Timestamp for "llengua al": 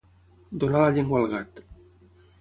0.95-1.31